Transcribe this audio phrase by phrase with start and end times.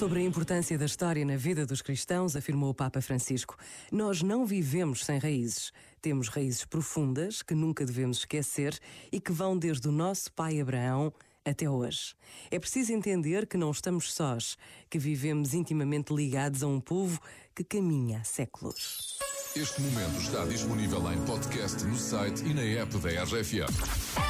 [0.00, 3.54] Sobre a importância da história na vida dos cristãos, afirmou o Papa Francisco,
[3.92, 5.72] nós não vivemos sem raízes.
[6.00, 8.80] Temos raízes profundas que nunca devemos esquecer
[9.12, 11.12] e que vão desde o nosso pai Abraão
[11.44, 12.14] até hoje.
[12.50, 14.56] É preciso entender que não estamos sós,
[14.88, 17.20] que vivemos intimamente ligados a um povo
[17.54, 19.18] que caminha há séculos.
[19.54, 24.29] Este momento está disponível em podcast no site e na app da RFM.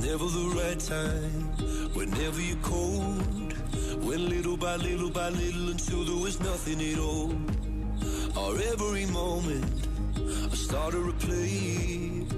[0.00, 1.42] Never the right time,
[1.92, 3.52] whenever you're cold.
[4.02, 7.32] Went little by little by little until there was nothing at all.
[8.36, 12.37] Or every moment, I started to play.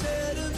[0.00, 0.49] said it.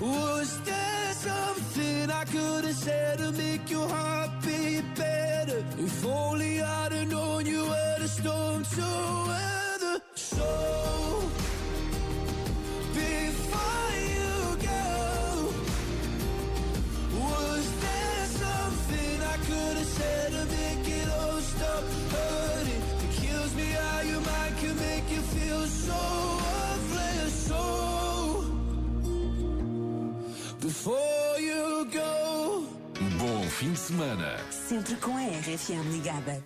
[0.00, 0.34] Won't.
[2.34, 5.64] could have said to make your heart beat better.
[5.78, 8.88] If only I'd have known you were the storm to
[9.28, 9.96] weather.
[10.14, 10.50] So
[12.94, 14.34] before you
[14.70, 14.84] go,
[17.20, 21.84] was there something I could have said to make it all stop
[22.14, 22.82] hurting?
[23.04, 26.23] It kills me how your mind can make you feel so
[33.18, 34.36] Bom fim de semana.
[34.50, 36.44] Sempre com a RFM ligada.